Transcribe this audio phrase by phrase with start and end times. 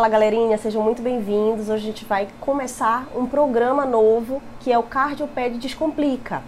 [0.00, 1.68] Fala galerinha, sejam muito bem-vindos.
[1.68, 6.42] Hoje a gente vai começar um programa novo que é o Cardioped Descomplica.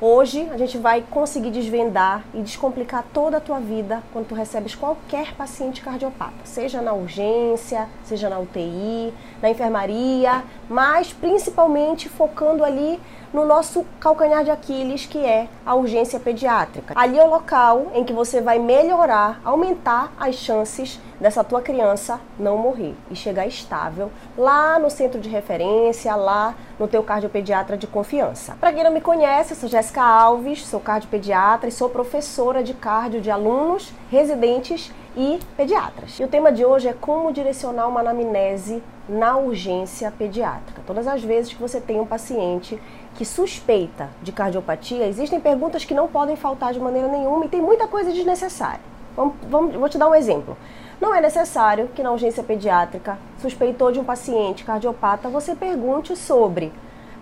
[0.00, 4.74] Hoje a gente vai conseguir desvendar e descomplicar toda a tua vida quando tu recebes
[4.74, 12.98] qualquer paciente cardiopata, seja na urgência, seja na UTI, na enfermaria, mas principalmente focando ali
[13.34, 16.94] no nosso calcanhar de Aquiles, que é a urgência pediátrica.
[16.96, 22.20] Ali é o local em que você vai melhorar, aumentar as chances dessa tua criança
[22.38, 27.86] não morrer e chegar estável lá no centro de referência, lá no teu cardiopediatra de
[27.86, 28.56] confiança.
[28.60, 32.74] Para quem não me conhece, eu sou Jéssica Alves, sou cardiopediatra e sou professora de
[32.74, 36.18] cardio de alunos, residentes e pediatras.
[36.18, 40.82] E o tema de hoje é como direcionar uma anamnese na urgência pediátrica.
[40.86, 42.80] Todas as vezes que você tem um paciente
[43.14, 47.62] que suspeita de cardiopatia, existem perguntas que não podem faltar de maneira nenhuma e tem
[47.62, 48.80] muita coisa desnecessária.
[49.16, 50.56] Vamos, vamos, vou te dar um exemplo.
[51.00, 56.72] Não é necessário que na urgência pediátrica, suspeitou de um paciente cardiopata, você pergunte sobre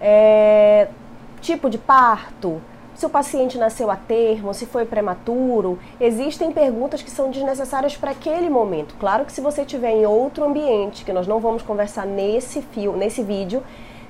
[0.01, 0.89] é,
[1.41, 2.61] tipo de parto,
[2.95, 5.79] se o paciente nasceu a termo, se foi prematuro.
[5.99, 8.95] Existem perguntas que são desnecessárias para aquele momento.
[9.01, 12.93] Claro que se você estiver em outro ambiente, que nós não vamos conversar nesse fio,
[12.93, 13.63] nesse vídeo,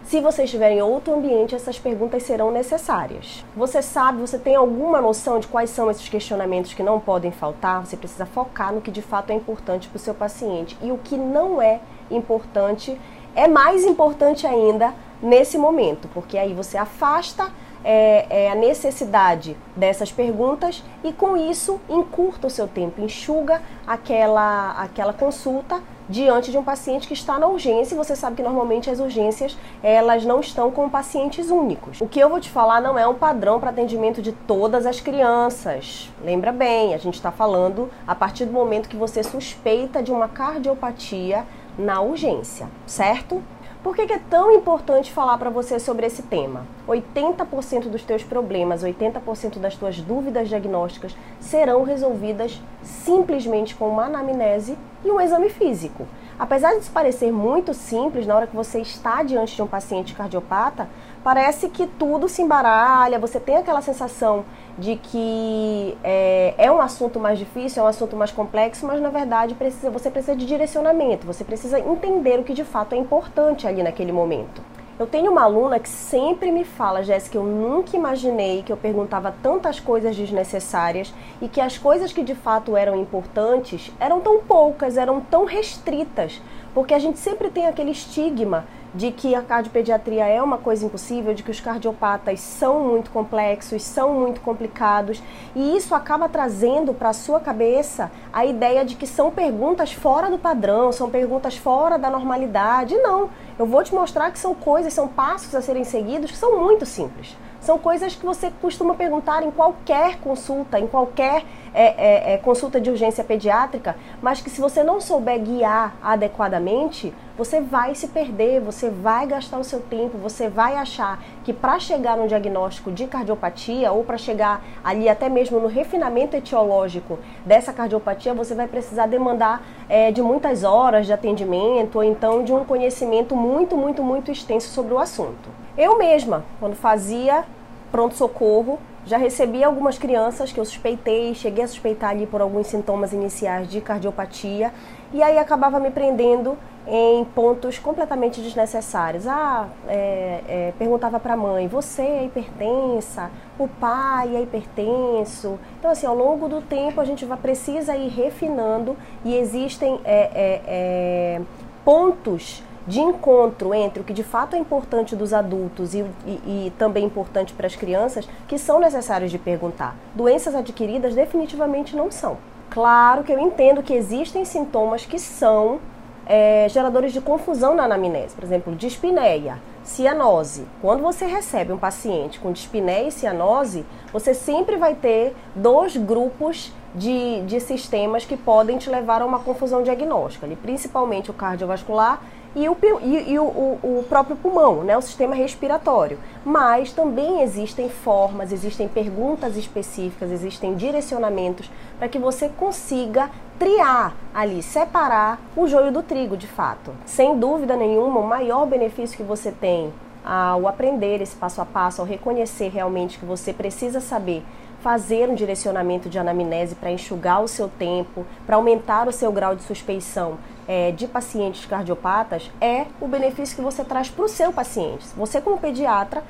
[0.05, 3.45] se você estiver em outro ambiente, essas perguntas serão necessárias.
[3.57, 7.87] Você sabe, você tem alguma noção de quais são esses questionamentos que não podem faltar?
[7.87, 10.77] Você precisa focar no que de fato é importante para o seu paciente.
[10.83, 12.99] E o que não é importante
[13.35, 17.51] é mais importante ainda nesse momento, porque aí você afasta
[17.85, 24.73] é, é, a necessidade dessas perguntas e com isso encurta o seu tempo, enxuga aquela,
[24.73, 29.01] aquela consulta diante de um paciente que está na urgência você sabe que normalmente as
[29.01, 32.01] urgências elas não estão com pacientes únicos.
[32.01, 35.01] O que eu vou te falar não é um padrão para atendimento de todas as
[35.01, 36.11] crianças.
[36.23, 40.29] Lembra bem, a gente está falando a partir do momento que você suspeita de uma
[40.29, 41.47] cardiopatia
[41.79, 43.43] na urgência, certo?
[43.83, 46.65] Por que, que, é tão importante falar para você sobre esse tema?
[46.87, 54.79] 80% dos teus problemas, 80% das tuas dúvidas diagnósticas serão resolvidas simplesmente com uma anamnese
[55.05, 56.07] e um exame físico.
[56.39, 60.89] Apesar de parecer muito simples na hora que você está diante de um paciente cardiopata,
[61.23, 64.45] parece que tudo se embaralha, você tem aquela sensação
[64.79, 69.11] de que é, é, um assunto mais difícil, é um assunto mais complexo, mas na
[69.11, 73.67] verdade precisa, você precisa de direcionamento, você precisa entender o que de fato é importante
[73.67, 74.63] ali naquele momento.
[74.99, 79.35] Eu tenho uma aluna que sempre me fala, Jéssica, eu nunca imaginei que eu perguntava
[79.43, 84.97] tantas coisas desnecessárias e que as coisas que de fato eram importantes eram tão poucas,
[84.97, 86.41] eram tão restritas,
[86.75, 91.35] porque a gente sempre tem aquele estigma de que a cardiopediatria é uma coisa impossível,
[91.35, 95.23] de que os cardiopatas são muito complexos, são muito complicados,
[95.55, 100.31] e isso acaba trazendo para a sua cabeça a ideia de que são perguntas fora
[100.31, 102.95] do padrão, são perguntas fora da normalidade.
[102.97, 106.61] Não, eu vou te mostrar que são coisas, são passos a serem seguidos que são
[106.61, 107.37] muito simples.
[107.63, 112.81] São coisas que você costuma perguntar em qualquer consulta, em qualquer é, é, é, consulta
[112.81, 118.61] de urgência pediátrica, mas que se você não souber guiar adequadamente, você vai se perder,
[118.61, 123.07] você vai gastar o seu tempo, você vai achar que para chegar no diagnóstico de
[123.07, 129.07] cardiopatia ou para chegar ali até mesmo no refinamento etiológico dessa cardiopatia, você vai precisar
[129.07, 134.33] demandar é, de muitas horas de atendimento ou então de um conhecimento muito, muito, muito
[134.33, 135.62] extenso sobre o assunto.
[135.77, 137.45] Eu mesma, quando fazia
[137.91, 143.13] pronto-socorro, já recebi algumas crianças que eu suspeitei, cheguei a suspeitar ali por alguns sintomas
[143.13, 144.73] iniciais de cardiopatia,
[145.13, 146.57] e aí acabava me prendendo
[146.87, 149.27] em pontos completamente desnecessários.
[149.27, 153.31] Ah, é, é, perguntava para a mãe: você é hipertensa?
[153.59, 155.59] O pai é hipertenso?
[155.79, 160.31] Então, assim, ao longo do tempo a gente vai, precisa ir refinando e existem é,
[160.35, 161.41] é, é
[161.85, 166.73] pontos de encontro entre o que de fato é importante dos adultos e, e, e
[166.79, 169.97] também importante para as crianças, que são necessários de perguntar.
[170.15, 172.37] Doenças adquiridas definitivamente não são.
[172.71, 175.79] Claro que eu entendo que existem sintomas que são
[176.27, 180.67] é, geradores de confusão na anamnese, por exemplo, dispneia, cianose.
[180.81, 186.73] Quando você recebe um paciente com dispneia e cianose, você sempre vai ter dois grupos
[186.95, 192.23] de, de sistemas que podem te levar a uma confusão diagnóstica, ali, principalmente o cardiovascular
[192.55, 196.19] e o, e, e o, o, próprio pulmão, né, o sistema respiratório.
[196.45, 204.63] Mas também existem formas, existem perguntas específicas, existem direcionamentos para que você consiga triar ali,
[204.63, 206.93] separar o joio do trigo de fato.
[207.07, 209.93] Sem dúvida nenhuma, o maior benefício que você tem
[210.25, 214.45] ao aprender esse passo a passo, ao reconhecer realmente que você precisa saber
[214.83, 219.55] fazer um direcionamento de anamnese para enxugar o seu tempo, para aumentar o seu grau
[219.55, 224.53] de suspeição é, de pacientes cardiopatas, é o benefício que você traz para o seu
[224.53, 225.07] paciente.
[225.17, 226.25] Você, como pediatra,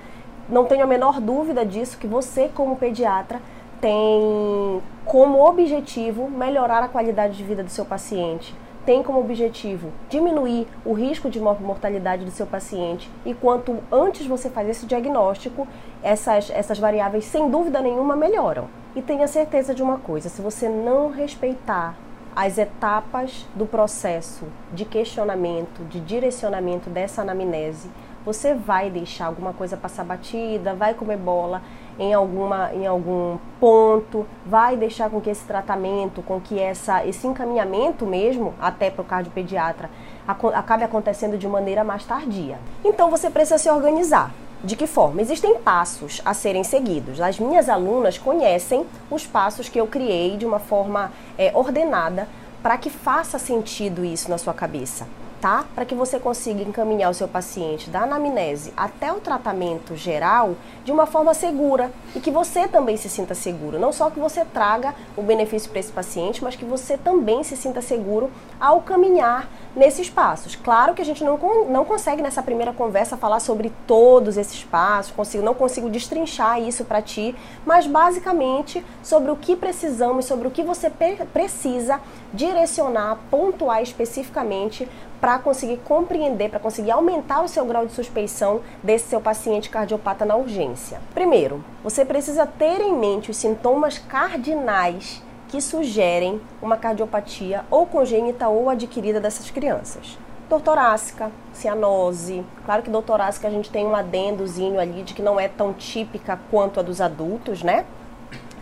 [0.48, 3.40] não tenho a menor dúvida disso, que você, como pediatra,
[3.80, 8.54] tem como objetivo melhorar a qualidade de vida do seu paciente,
[8.84, 14.50] tem como objetivo diminuir o risco de mortalidade do seu paciente e quanto antes você
[14.50, 15.66] faz esse diagnóstico,
[16.02, 18.68] essas, essas variáveis sem dúvida nenhuma melhoram.
[18.94, 21.96] E tenha certeza de uma coisa: se você não respeitar
[22.34, 27.90] as etapas do processo de questionamento, de direcionamento dessa anamnese,
[28.24, 31.62] você vai deixar alguma coisa passar batida, vai comer bola
[31.98, 37.26] em, alguma, em algum ponto, vai deixar com que esse tratamento, com que essa, esse
[37.26, 39.90] encaminhamento mesmo, até para o cardiopediatra,
[40.26, 42.58] acabe acontecendo de maneira mais tardia.
[42.84, 44.32] Então você precisa se organizar.
[44.64, 45.20] De que forma?
[45.20, 47.20] Existem passos a serem seguidos.
[47.20, 52.28] As minhas alunas conhecem os passos que eu criei de uma forma é, ordenada
[52.62, 55.04] para que faça sentido isso na sua cabeça
[55.42, 55.64] tá?
[55.74, 60.54] Para que você consiga encaminhar o seu paciente da anamnese até o tratamento geral
[60.84, 63.76] de uma forma segura e que você também se sinta seguro.
[63.76, 67.56] Não só que você traga o benefício para esse paciente, mas que você também se
[67.56, 68.30] sinta seguro
[68.60, 70.54] ao caminhar nesses passos.
[70.54, 71.36] Claro que a gente não,
[71.68, 76.84] não consegue nessa primeira conversa falar sobre todos esses passos, consigo, não consigo destrinchar isso
[76.84, 77.34] para ti,
[77.66, 80.88] mas basicamente sobre o que precisamos, sobre o que você
[81.32, 82.00] precisa
[82.32, 84.88] direcionar, pontuar especificamente
[85.22, 90.24] para conseguir compreender, para conseguir aumentar o seu grau de suspeição desse seu paciente cardiopata
[90.24, 91.00] na urgência.
[91.14, 98.48] Primeiro, você precisa ter em mente os sintomas cardinais que sugerem uma cardiopatia ou congênita
[98.48, 100.18] ou adquirida dessas crianças.
[100.48, 102.44] Dor torácica, cianose.
[102.64, 105.72] Claro que dor torácica a gente tem um adendozinho ali de que não é tão
[105.72, 107.86] típica quanto a dos adultos, né?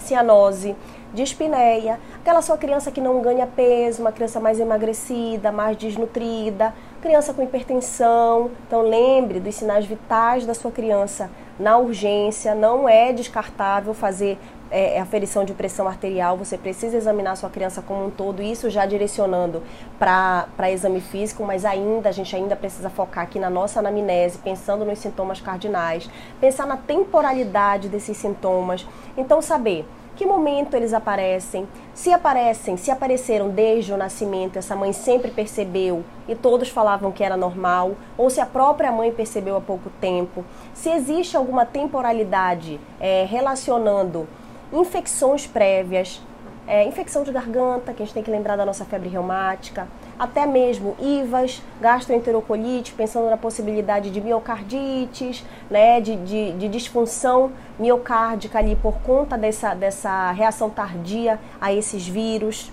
[0.01, 0.75] Cianose,
[1.13, 7.35] dispneia, aquela sua criança que não ganha peso, uma criança mais emagrecida, mais desnutrida, criança
[7.35, 8.51] com hipertensão.
[8.67, 14.39] Então lembre dos sinais vitais da sua criança na urgência, não é descartável fazer
[14.71, 18.71] é, é aferição de pressão arterial, você precisa examinar sua criança como um todo, isso
[18.71, 19.63] já direcionando
[19.99, 24.85] para exame físico, mas ainda a gente ainda precisa focar aqui na nossa anamnese, pensando
[24.85, 26.09] nos sintomas cardinais,
[26.41, 28.87] pensar na temporalidade desses sintomas.
[29.17, 29.85] Então saber
[30.17, 36.05] que momento eles aparecem, se aparecem, se apareceram desde o nascimento, essa mãe sempre percebeu
[36.29, 40.45] e todos falavam que era normal, ou se a própria mãe percebeu há pouco tempo,
[40.75, 44.29] se existe alguma temporalidade é, relacionando
[44.73, 46.21] infecções prévias,
[46.67, 49.89] é, infecção de garganta, que a gente tem que lembrar da nossa febre reumática,
[50.21, 58.59] até mesmo IVAs, gastroenterocolite, pensando na possibilidade de miocardites, né, de, de, de disfunção miocárdica
[58.59, 62.71] ali por conta dessa, dessa reação tardia a esses vírus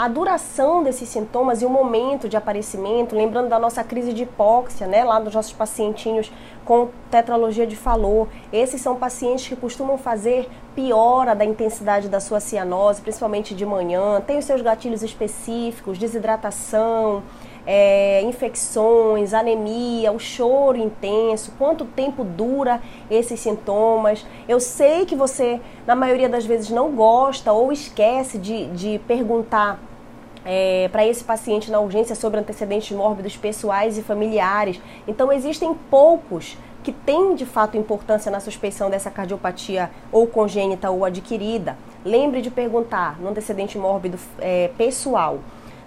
[0.00, 4.86] a duração desses sintomas e o momento de aparecimento, lembrando da nossa crise de hipóxia,
[4.86, 6.32] né, lá dos nossos pacientinhos
[6.64, 8.26] com tetralogia de Fallot.
[8.50, 14.22] Esses são pacientes que costumam fazer piora da intensidade da sua cianose, principalmente de manhã,
[14.26, 17.22] tem os seus gatilhos específicos, desidratação,
[17.66, 22.80] é, infecções, anemia, o choro intenso, quanto tempo dura
[23.10, 24.24] esses sintomas.
[24.48, 29.89] Eu sei que você, na maioria das vezes, não gosta ou esquece de, de perguntar
[30.44, 34.80] é, para esse paciente na urgência sobre antecedentes mórbidos pessoais e familiares.
[35.06, 41.04] Então, existem poucos que têm de fato importância na suspeição dessa cardiopatia ou congênita ou
[41.04, 41.76] adquirida.
[42.04, 45.40] Lembre de perguntar no antecedente mórbido é, pessoal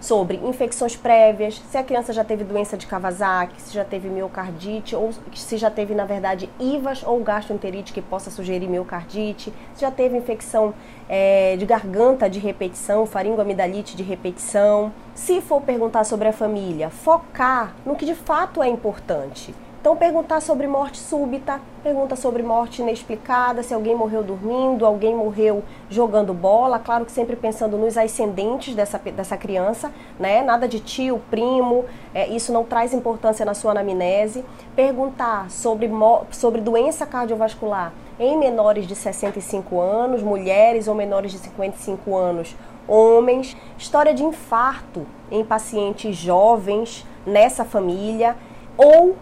[0.04, 4.98] sobre infecções prévias, se a criança já teve doença de Kawasaki, se já teve miocardite
[4.98, 9.90] ou se já teve, na verdade, IVAS ou gastroenterite que possa sugerir miocardite, se já
[9.90, 10.74] teve infecção
[11.08, 14.92] é, de garganta de repetição, faringoamidalite de repetição.
[15.16, 19.56] Se for perguntar sobre a família, focar no que de fato é importante.
[19.84, 25.62] Então, perguntar sobre morte súbita, pergunta sobre morte inexplicada, se alguém morreu dormindo, alguém morreu
[25.90, 30.42] jogando bola, claro que sempre pensando nos ascendentes dessa, dessa criança, né?
[30.42, 34.46] Nada de tio, primo, é, isso não traz importância na sua anamnese.
[34.74, 35.90] Perguntar sobre,
[36.32, 42.56] sobre doença cardiovascular em menores de 65 anos, mulheres ou menores de 55 anos,
[42.88, 43.58] homens.
[43.78, 48.38] História de infarto em pacientes jovens nessa família
[48.78, 49.18] ou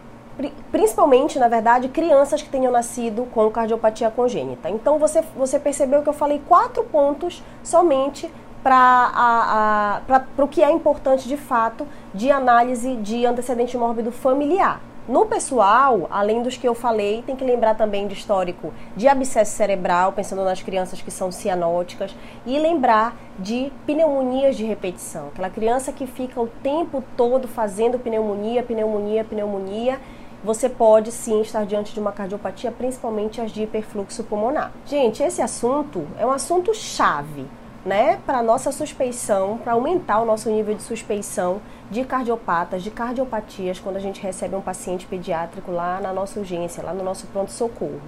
[0.72, 4.70] principalmente, na verdade, crianças que tenham nascido com cardiopatia congênita.
[4.70, 8.32] Então, você, você percebeu que eu falei quatro pontos somente
[8.64, 10.02] para
[10.38, 14.82] o que é importante de fato de análise de antecedente mórbido familiar.
[15.10, 19.52] No pessoal, além dos que eu falei, tem que lembrar também de histórico de abscesso
[19.52, 25.30] cerebral, pensando nas crianças que são cianóticas, e lembrar de pneumonias de repetição.
[25.30, 30.00] Aquela criança que fica o tempo todo fazendo pneumonia, pneumonia, pneumonia
[30.44, 34.72] você pode sim estar diante de uma cardiopatia, principalmente as de hiperfluxo pulmonar.
[34.86, 37.46] Gente, esse assunto é um assunto chave,
[37.86, 43.80] né, para nossa suspeição, para aumentar o nosso nível de suspeição de cardiopatas, de cardiopatias,
[43.80, 48.02] quando a gente recebe um paciente pediátrico lá na nossa urgência, lá no nosso pronto-socorro.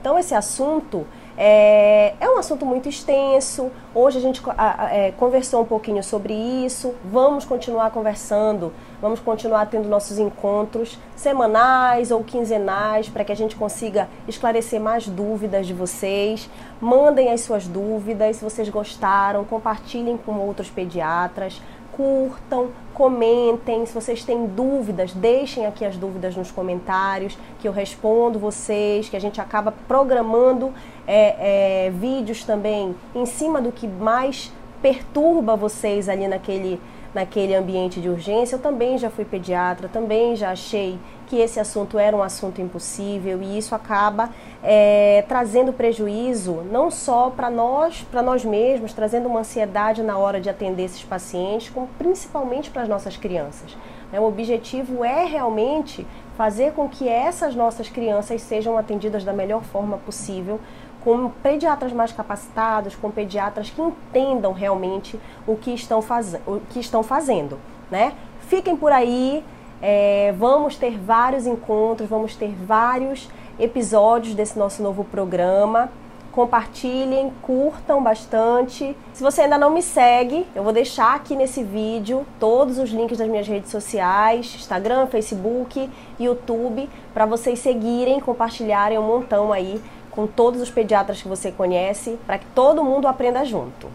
[0.00, 3.70] Então, esse assunto é, é, um assunto muito extenso.
[3.94, 4.42] Hoje a gente
[4.90, 6.94] é, conversou um pouquinho sobre isso.
[7.04, 13.54] Vamos continuar conversando, vamos continuar tendo nossos encontros semanais ou quinzenais para que a gente
[13.54, 16.50] consiga esclarecer mais dúvidas de vocês.
[16.80, 21.60] Mandem as suas dúvidas, se vocês gostaram, compartilhem com outros pediatras
[21.98, 23.84] curtam, comentem.
[23.84, 29.16] Se vocês têm dúvidas, deixem aqui as dúvidas nos comentários, que eu respondo vocês, que
[29.16, 30.72] a gente acaba programando
[31.04, 36.80] é, é, vídeos também em cima do que mais perturba vocês ali naquele
[37.14, 38.56] naquele ambiente de urgência.
[38.56, 43.42] Eu também já fui pediatra, também já achei que esse assunto era um assunto impossível
[43.42, 44.30] e isso acaba
[44.62, 50.40] é, trazendo prejuízo não só para nós, para nós mesmos, trazendo uma ansiedade na hora
[50.40, 53.76] de atender esses pacientes, como principalmente para as nossas crianças.
[54.10, 54.18] Né?
[54.18, 59.98] O objetivo é realmente fazer com que essas nossas crianças sejam atendidas da melhor forma
[59.98, 60.60] possível
[61.02, 66.34] com pediatras mais capacitados, com pediatras que entendam realmente o que estão, faz...
[66.46, 67.58] o que estão fazendo,
[67.90, 68.12] né?
[68.40, 69.44] Fiquem por aí,
[69.80, 73.28] é, vamos ter vários encontros, vamos ter vários
[73.58, 75.90] episódios desse nosso novo programa.
[76.32, 78.96] Compartilhem, curtam bastante.
[79.12, 83.18] Se você ainda não me segue, eu vou deixar aqui nesse vídeo todos os links
[83.18, 85.90] das minhas redes sociais, Instagram, Facebook,
[86.20, 89.82] YouTube, para vocês seguirem, compartilharem um montão aí
[90.18, 93.86] com todos os pediatras que você conhece, para que todo mundo aprenda junto.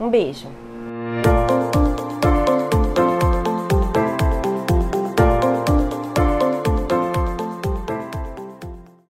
[0.00, 0.46] Um beijo!